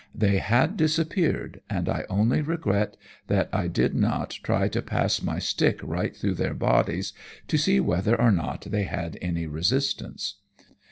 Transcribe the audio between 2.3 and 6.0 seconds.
regret that I did not try to pass my stick